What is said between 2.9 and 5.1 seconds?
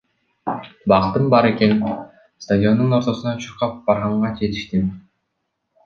ортосуна чуркап барганга жетиштим.